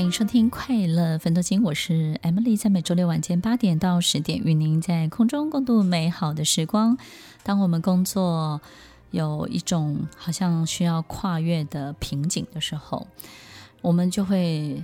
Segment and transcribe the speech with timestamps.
[0.00, 6.96] 欢迎收听《快乐分多金》，我是 Emily，在每周六晚间八点到十点，与您在空中共度美好的时光。
[7.42, 8.62] 当我们工作
[9.10, 13.06] 有一种好像需要跨越的瓶颈的时候，
[13.82, 14.82] 我们就会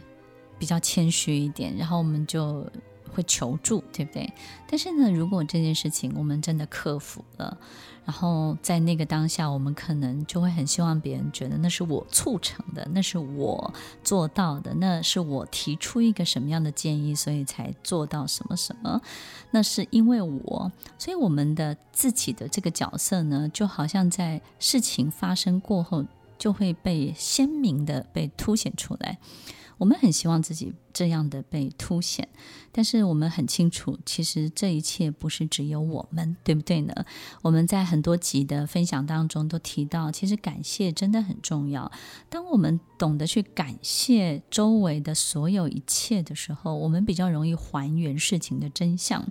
[0.59, 2.71] 比较谦虚一点，然后我们就
[3.15, 4.33] 会求助，对不对？
[4.69, 7.57] 但是呢，如果这件事情我们真的克服了，
[8.05, 13.73] 然后在那个当下，我们可能就会很希望别人觉得那是我促成的，那是我
[14.05, 19.01] 做到的，那是我提出一个什么样的建议，所以才做到什么什么。
[19.51, 26.05] 那是因为我，所以我们的自己的这个角色呢，就好像在事情发生过后，
[26.39, 29.19] 就会被鲜明的被凸显出来。
[29.79, 32.29] 我们很希望自己这样的被凸显，
[32.73, 36.95] 但是我们很清楚，其实这一切不是只有我们，对不对呢？
[37.43, 41.93] 我们在很多集的分享当中都提到，其实感谢真的很重要。
[42.31, 49.29] 当我们懂得去感谢周围的所有一切的时候，我们比较容易还原事情的真相。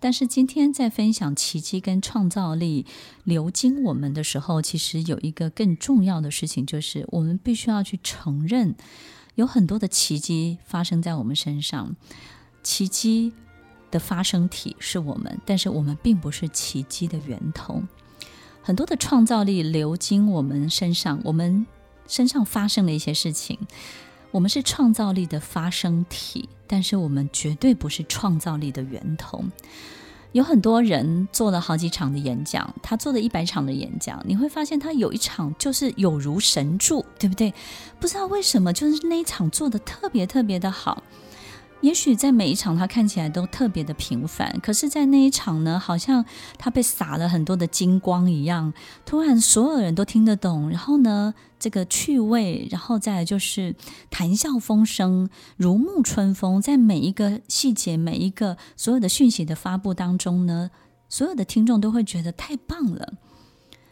[0.00, 2.86] 但是今天在分享奇迹跟创造力
[3.24, 8.76] 流经我们的时候，其实有一个更重要的事情，就是我们必须要去承认。
[9.38, 11.94] 有很多的奇迹发生在我们身上，
[12.64, 13.32] 奇迹
[13.88, 17.80] 的发生体是我们，但是我们并不是奇迹的源头。
[18.60, 21.64] 很多的创造力流经我们身上，我们
[22.08, 23.56] 身上发生了一些事情，
[24.32, 29.44] 我们是创造力的发生体，但是我们绝对不是创造力的源头。
[30.32, 37.52] 有很多人做了好几场的演讲，他做了一百场的演讲，你会发现他有一场就是有如神助，对不对？
[37.98, 41.02] 不知道为什么，就是那一场做的特别特别的好。
[41.80, 46.24] 也许在每一场他看起来都特别的平凡，可是，在那一场呢，好像
[46.58, 48.74] 他被洒了很多的金光一样，
[49.06, 50.68] 突然所有人都听得懂。
[50.70, 53.76] 然后呢，这个趣味，然后再来就是
[54.10, 60.70] 谈笑风生、如沐春风，在每一个细节、每一个所有的讯息的发布当中呢，
[61.08, 63.14] 所有的听众都会觉得太棒了。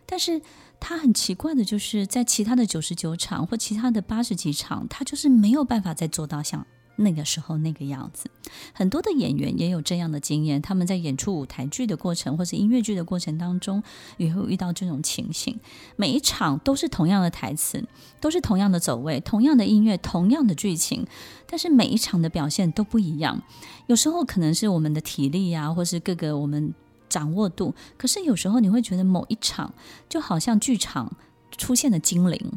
[0.05, 0.43] 但是
[0.81, 6.67] 他很奇怪的就是，在其他的九十九场或其他的八十几场，他就是没有办法再做到像。
[6.97, 8.29] 那个时候那个样子，
[8.73, 10.61] 很多的演员也有这样的经验。
[10.61, 13.83] 他们在演出舞台剧的过程，或是音乐剧的过程当中，
[14.17, 15.59] 也会遇到这种情形。
[15.97, 17.85] 每一场都是同样的台词，
[18.21, 21.07] 都是同样的走位，同样的音乐，同样的剧情，
[21.47, 23.43] 但是每一场的表现都不一样。
[23.87, 26.75] 有时候可能是我们的体力、啊，或是各个我们
[27.09, 27.75] 掌握度。
[27.97, 29.75] 可是有时候你会觉得某一场
[30.09, 31.15] 就好像剧场
[31.57, 32.53] 出现了精灵。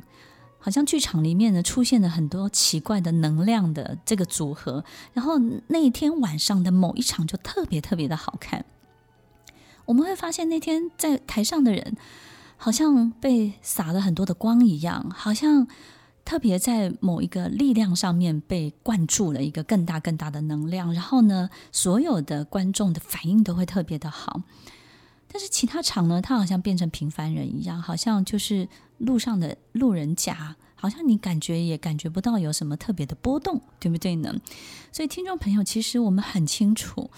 [0.60, 4.84] 好像剧场里面呢，出现了很多奇怪的能量的这个组合，
[5.14, 8.66] 然后那一天晚上的某一场就特别特别的好看。
[9.86, 11.98] 我们会发现那天在台上的人
[12.58, 15.68] 好像被洒了很多的光一样，好像
[16.26, 24.44] 特别在某一个力量上面被灌注了一个更大更大的能量，然后呢，所有的观众的反应都会特别的好。
[25.32, 28.68] 但是其他场呢，他好像变成平凡人一样，好像就是
[28.98, 34.36] 路上的路人甲，好像你感觉也感觉不到有什么特别的波动，对不对呢？
[34.92, 37.12] 所以听众朋友，其实我们很清楚，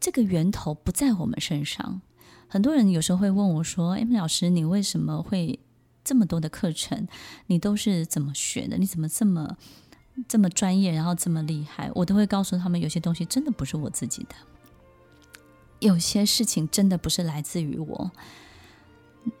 [0.00, 2.00] 这个源头不在我们身上。
[2.48, 5.58] 很多人有时候会问我说：“哎，老师，你为什么会
[6.04, 7.06] 这么多的课程？
[7.46, 8.76] 你都是怎么学的？
[8.76, 9.56] 你怎么这么
[10.26, 14.34] 这么专业，然后这么厉害？”我都会告诉他们，有些东西真的不是我自己的。
[15.80, 18.10] 有些事情真的不是来自于我。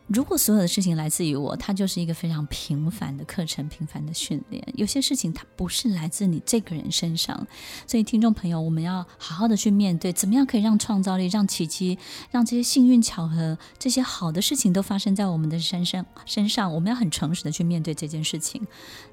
[0.08, 4.66] 如果所有的事情来自于我，它就是一个非常平凡的课程、平凡的训练。
[4.74, 7.46] 有些事情它不是来自你这个人身上，
[7.86, 11.96] 所以听众朋友，我们要好好的去面对，怎么样可以让创造力、让奇迹、
[12.32, 16.74] 让这些幸运巧合、这些好的事情都发生在我们的身上身上。
[16.74, 18.66] 我们要很诚实的去面对这件事情。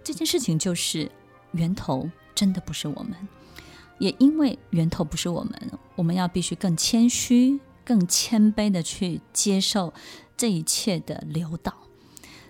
[0.03, 1.11] 这件事情就是
[1.51, 3.15] 源头真的不是我们。
[3.99, 9.93] 也因为源头不是我们，我们要必须更谦虚、更谦卑的去接受
[10.35, 11.73] 这一切的流导。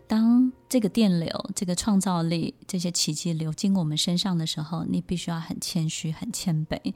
[0.05, 6.93] 当这个电流、这个创造力、这些奇迹流经我们身上的时候，你必须要很谦虚、很谦卑。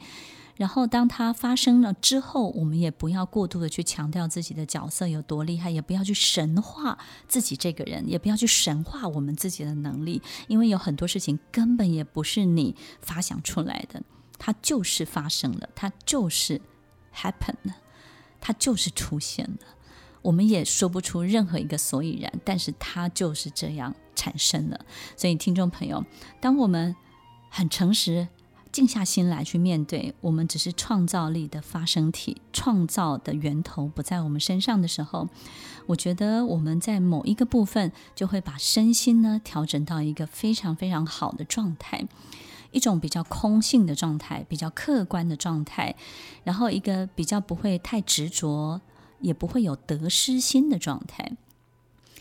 [0.56, 6.98] 然后，当它发生了之后，我们也不要过度的去强调自己的角色有多厉害，也不要去神化
[7.28, 14.02] 自己这个人，也不要去神化我们自己的能力，因为有很多事情根本也不是你发想出来的。
[14.40, 16.62] 它就是发生了，它就是
[17.16, 17.76] happen 了，
[18.40, 19.60] 它就是出现了。
[20.22, 24.86] 我们也说不出任何一个所以然，但是它就是这样产生了。
[25.16, 26.04] 所以，听众朋友，
[26.42, 26.96] 当我们
[27.50, 28.28] 很诚实、
[28.72, 35.30] 静下心来去面对，我们只是创造力的发生体，创造的源头不在我们身上的时候，
[35.86, 42.06] 我觉得我们在某一个部分就会把身心呢调整到一个非常非常好的状态。
[42.72, 45.96] 一种比较空性的状态，比较客观的状态，
[46.44, 48.82] 然后一个比较不会太执着，
[49.20, 51.32] 也不会有得失心的状态。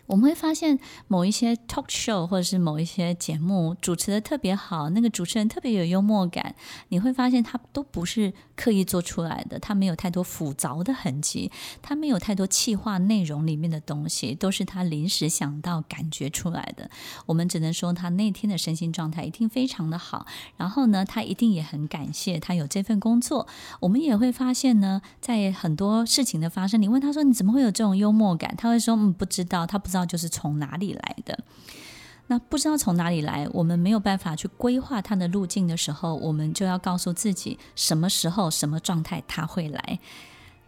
[0.06, 0.78] 我们会发现
[1.08, 6.54] 某一些 talk show 或者是某一些节目主持的特别好，那个主持人特别有幽默感，
[6.90, 11.50] 你会发现他都不是刻意做出来的，他没有太多复杂的痕迹，
[11.82, 16.88] 他没有太多气化内容里面的东西，都是他临时想到感觉出来的。
[17.26, 20.26] 我们只能说他那天的身心状态一定非常的好，
[20.56, 23.48] 然后呢，他一定也很感谢他有这份工作。
[23.80, 29.86] 我们也会发现呢，在很多事情的发生，你问他说你怎么会有这种幽默感，他会说嗯，不知道，他不。
[29.86, 31.38] 知道就是从哪里来的，
[32.28, 39.98] 那不知道从哪里来，我们没有办法去规划它的路径的时候，我们就要告诉自己什么时候、什么状态它会来。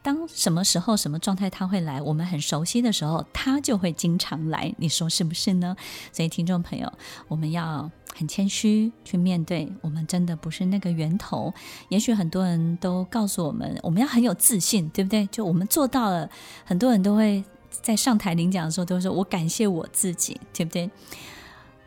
[0.00, 4.72] 当什么时候、什么状态它会来，我们很熟悉的时候，它就会经常来。
[4.78, 5.76] 你说是不是呢？
[6.12, 6.90] 所以，听众朋友，
[7.26, 11.52] 我们要很谦虚去面对，我们真的不是那个源头。
[11.88, 15.26] 也许很多人都告诉我们，我们要很有自信，对不对？
[15.26, 16.30] 就我们做到了，
[16.64, 17.42] 很多人都会。
[17.80, 20.90] 在上台领奖的时候，都说我感谢我自己，对不对？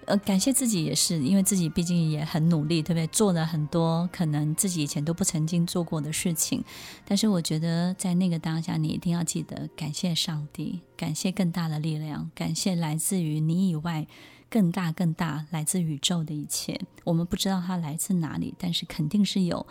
[0.05, 3.05] 呃，感谢自己也是，因为自己毕竟也很努力，对不对？
[3.07, 6.63] 做了很多可能自己以前都不曾经做过的事情。
[7.05, 14.07] 但是我觉得，在那个当下，你一定要记得感谢上帝，感谢更大的力量，感谢来自于你以外
[14.49, 16.81] 更大、更大来自宇宙的一切。
[17.03, 19.65] 我们不知道它来自哪里，但是肯定是有，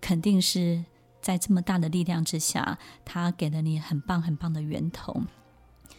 [0.00, 0.84] 肯定是
[1.20, 5.22] 在这么大的力量之下，它给了你很棒、很棒的源头。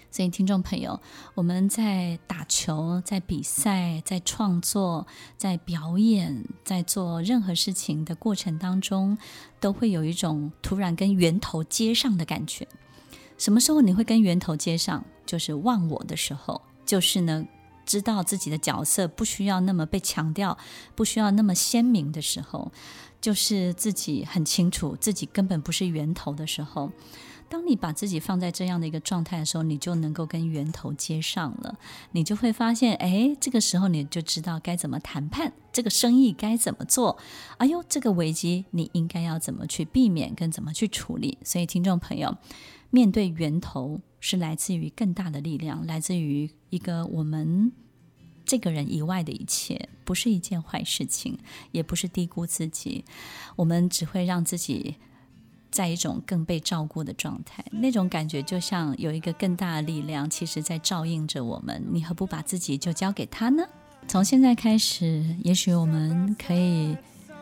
[0.10, 1.00] 所以，听众朋友，
[1.36, 5.06] 我们在打球、在比赛、在创作、
[5.38, 9.18] 在表演、在做任何事情的过程当中，
[9.60, 12.68] 都会有一种突然跟源头接上的感觉。
[13.38, 15.06] 什么时候你会跟源头接上？
[15.26, 17.46] 就是忘我的时候，就是呢，
[17.86, 20.58] 知道自己的角色不需要那么被强调，
[20.96, 22.72] 不需要那么鲜明的时候，
[23.22, 26.92] 就是自己很清楚自己根本不是源头的时候。
[27.50, 31.80] 当你把自己放在这样的一个状态的时候，你就能够跟源头接上了。
[32.12, 37.18] 你就会发现，哎，这个时候你就知道该怎么谈判，这个生意该怎么做。
[37.58, 41.38] 哎呦，这个危机你应该要怎么去避免，跟怎么去处理。
[41.44, 42.38] 所以，听众朋友，
[42.90, 47.72] 面对源头是来自于更大的力量，来自于一个我们
[48.46, 51.38] 这个人以外的一切，不是一件坏事情，
[51.72, 53.06] 也不是低估自己。
[53.56, 54.98] 我们只会让自己。
[55.78, 61.86] 在一种更被照顾的状态，那种感觉就像有一个更大的力量，其实在照应着我们。
[61.92, 63.64] 你何不把自己就交给他呢？
[64.08, 66.98] 从现在开始，也许我们可以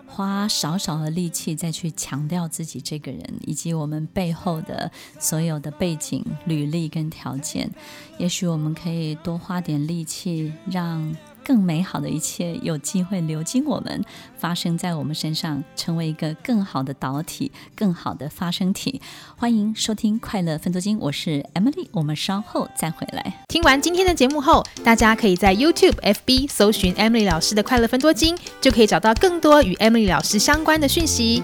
[0.06, 7.72] 花少少的力气再去强调自己这个人，以及我们背后的所有的背景、履历跟条件。
[8.18, 11.16] 也许我们可以多花点力气，让。
[11.46, 14.04] 更美好的一切有机会流经我们，
[14.36, 19.00] 发生在我们身上，成为一个更好的导体、更好的发声体。
[19.38, 23.46] 欢迎收听《快乐分多金》，我是 Emily，我们稍后再回来。
[23.48, 31.44] 听完今天的节目后，大家可以在 YouTube、FB 搜寻 Emily 老师的《快乐分多金》，就可以找到更多与 Emily 老师相关的讯息。